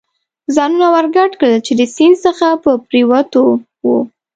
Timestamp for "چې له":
1.65-1.85